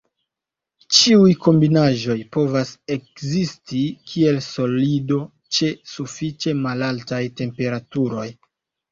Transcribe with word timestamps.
Ĉiuj 0.99 1.33
kombinaĵoj 1.47 2.15
povas 2.37 2.71
ekzisti 2.95 3.81
kiel 4.13 4.39
solido, 4.45 5.19
ĉe 5.57 5.69
sufiĉe 5.91 6.55
malaltaj 6.63 7.21
temperaturoj. 7.43 8.25